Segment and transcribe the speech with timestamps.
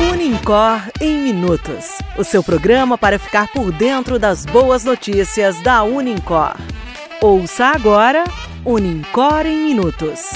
[0.00, 6.54] Unicor em Minutos o seu programa para ficar por dentro das boas notícias da Unicor.
[7.20, 8.24] Ouça agora
[8.64, 10.30] Unicor em Minutos.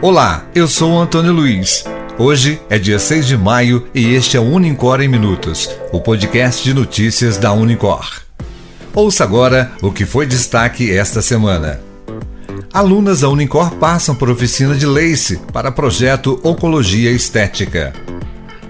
[0.00, 1.84] Olá, eu sou Antônio Luiz.
[2.16, 6.62] Hoje é dia 6 de maio e este é o Unicor em Minutos, o podcast
[6.62, 8.27] de notícias da Unicor.
[8.98, 11.78] Ouça agora o que foi destaque esta semana.
[12.74, 17.92] Alunas da Unicor passam por oficina de LACE para projeto Oncologia Estética.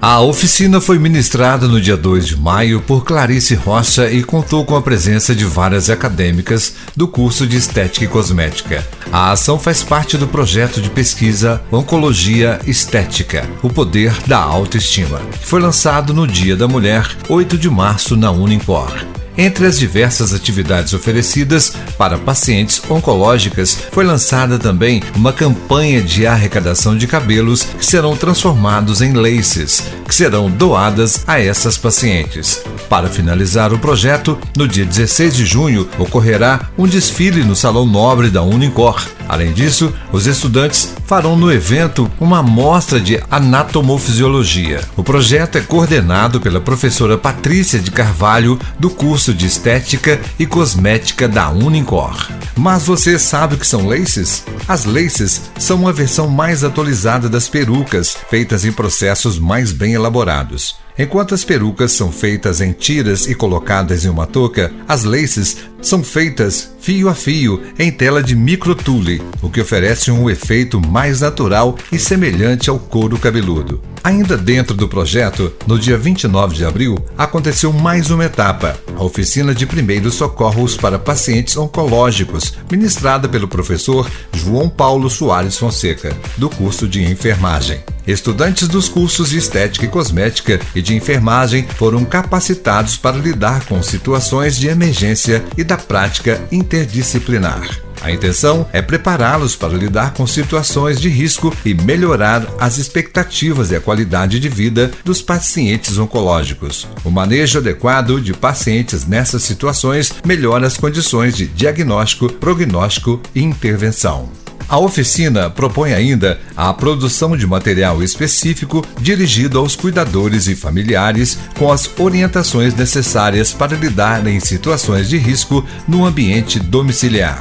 [0.03, 4.77] A oficina foi ministrada no dia 2 de maio por Clarice Rocha e contou com
[4.77, 8.87] a presença de várias acadêmicas do curso de Estética e Cosmética.
[9.11, 15.47] A ação faz parte do projeto de pesquisa Oncologia Estética O Poder da Autoestima, que
[15.47, 18.93] foi lançado no Dia da Mulher, 8 de março, na Unicor.
[19.41, 26.99] Entre as diversas atividades oferecidas para pacientes oncológicas, foi lançada também uma campanha de arrecadação
[26.99, 32.61] de cabelos que serão transformados em laces, que serão doadas a essas pacientes.
[32.89, 38.31] Para finalizar o projeto, no dia 16 de junho ocorrerá um desfile no Salão Nobre
[38.31, 39.07] da Unicor.
[39.29, 44.81] Além disso, os estudantes farão no evento uma amostra de anatomofisiologia.
[44.97, 51.29] O projeto é coordenado pela professora Patrícia de Carvalho, do curso de Estética e Cosmética
[51.29, 52.29] da Unicor.
[52.57, 54.45] Mas você sabe o que são laces?
[54.67, 60.77] As laces são uma versão mais atualizada das perucas, feitas em processos mais bem elaborados.
[60.99, 66.03] Enquanto as perucas são feitas em tiras e colocadas em uma touca, as laces são
[66.03, 71.77] feitas fio a fio em tela de microtule, o que oferece um efeito mais natural
[71.93, 73.83] e semelhante ao couro cabeludo.
[74.03, 79.55] Ainda dentro do projeto, no dia 29 de abril, aconteceu mais uma etapa, a oficina
[79.55, 86.89] de primeiros socorros para pacientes oncológicos, ministrada pelo professor João Paulo Soares Fonseca, do curso
[86.89, 87.81] de enfermagem.
[88.07, 93.83] Estudantes dos cursos de estética e cosmética e de enfermagem foram capacitados para lidar com
[93.83, 97.61] situações de emergência e da prática interdisciplinar.
[98.01, 103.77] A intenção é prepará-los para lidar com situações de risco e melhorar as expectativas e
[103.77, 106.89] a qualidade de vida dos pacientes oncológicos.
[107.05, 114.38] O manejo adequado de pacientes nessas situações melhora as condições de diagnóstico, prognóstico e intervenção.
[114.69, 121.73] A oficina propõe ainda a produção de material específico dirigido aos cuidadores e familiares com
[121.73, 127.41] as orientações necessárias para lidar em situações de risco no ambiente domiciliar.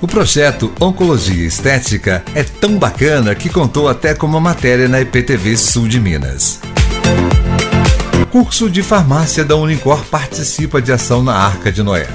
[0.00, 5.56] O projeto Oncologia Estética é tão bacana que contou até com uma matéria na IPTV
[5.56, 6.60] Sul de Minas.
[8.30, 12.08] Curso de Farmácia da Unicor participa de ação na Arca de Noé.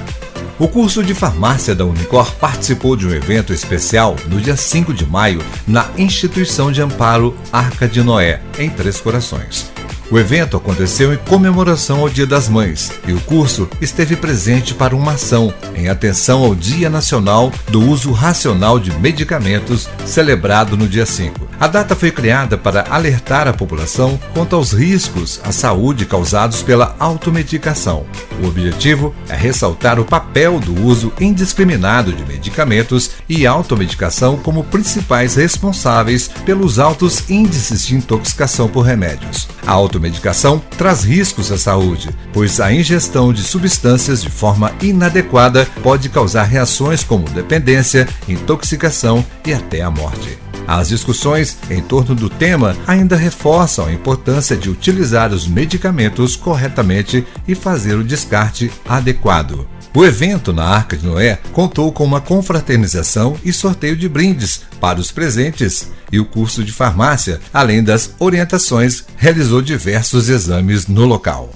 [0.62, 5.04] O curso de farmácia da Unicor participou de um evento especial no dia 5 de
[5.04, 9.68] maio na Instituição de Amparo Arca de Noé, em Três Corações.
[10.08, 14.94] O evento aconteceu em comemoração ao Dia das Mães e o curso esteve presente para
[14.94, 21.04] uma ação em atenção ao Dia Nacional do Uso Racional de Medicamentos, celebrado no dia
[21.04, 21.41] 5.
[21.62, 26.96] A data foi criada para alertar a população quanto aos riscos à saúde causados pela
[26.98, 28.04] automedicação.
[28.42, 35.36] O objetivo é ressaltar o papel do uso indiscriminado de medicamentos e automedicação como principais
[35.36, 39.46] responsáveis pelos altos índices de intoxicação por remédios.
[39.64, 46.08] A automedicação traz riscos à saúde, pois a ingestão de substâncias de forma inadequada pode
[46.08, 50.51] causar reações como dependência, intoxicação e até a morte.
[50.66, 57.26] As discussões em torno do tema ainda reforçam a importância de utilizar os medicamentos corretamente
[57.46, 59.66] e fazer o descarte adequado.
[59.94, 64.98] O evento na Arca de Noé contou com uma confraternização e sorteio de brindes para
[64.98, 71.50] os presentes, e o curso de farmácia, além das orientações, realizou diversos exames no local.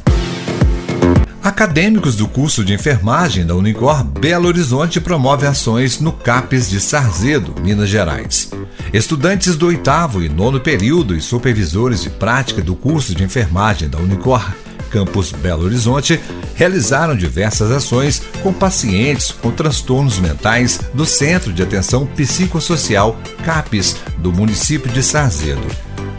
[1.47, 7.55] Acadêmicos do curso de enfermagem da Unicor Belo Horizonte promove ações no CAPES de Sarzedo,
[7.63, 8.51] Minas Gerais.
[8.93, 13.97] Estudantes do oitavo e nono período e supervisores de prática do curso de enfermagem da
[13.97, 14.45] Unicor
[14.91, 16.21] Campus Belo Horizonte
[16.57, 24.33] realizaram diversas ações com pacientes com transtornos mentais do Centro de Atenção Psicossocial CAPES do
[24.33, 25.69] município de Sarzedo.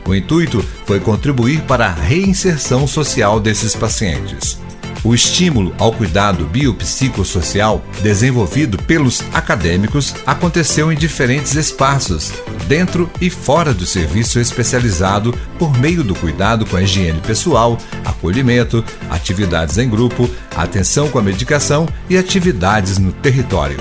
[0.07, 4.65] O intuito foi contribuir para a reinserção social desses pacientes.
[5.07, 12.33] O estímulo ao cuidado biopsicossocial desenvolvido pelos acadêmicos aconteceu em diferentes espaços,
[12.67, 18.83] dentro e fora do serviço especializado, por meio do cuidado com a higiene pessoal, acolhimento,
[19.09, 23.77] atividades em grupo, atenção com a medicação e atividades no território.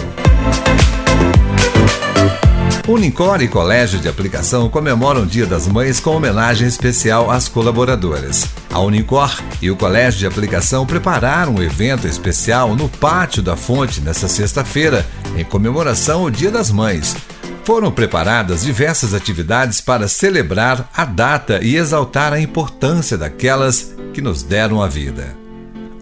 [2.88, 8.48] Unicor e Colégio de Aplicação comemoram o Dia das Mães com homenagem especial às colaboradoras.
[8.72, 14.00] A Unicor e o Colégio de Aplicação prepararam um evento especial no Pátio da Fonte
[14.00, 15.04] nesta sexta-feira,
[15.36, 17.16] em comemoração ao Dia das Mães.
[17.64, 24.44] Foram preparadas diversas atividades para celebrar a data e exaltar a importância daquelas que nos
[24.44, 25.36] deram a vida.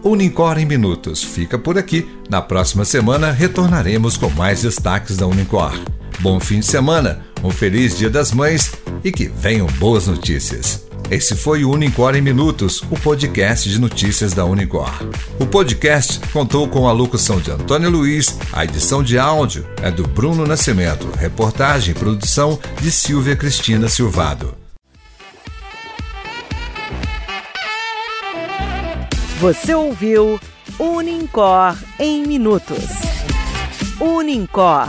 [0.03, 2.07] Unicor em Minutos fica por aqui.
[2.29, 5.73] Na próxima semana retornaremos com mais destaques da Unicor.
[6.21, 8.73] Bom fim de semana, um feliz Dia das Mães
[9.03, 10.85] e que venham boas notícias.
[11.11, 14.91] Esse foi o Unicor em Minutos, o podcast de notícias da Unicor.
[15.39, 20.05] O podcast contou com a locução de Antônio Luiz, a edição de áudio é do
[20.09, 24.57] Bruno Nascimento, reportagem e produção de Silvia Cristina Silvado.
[29.39, 30.41] Você ouviu
[30.79, 32.83] Unicor em Minutos.
[34.01, 34.89] Unicor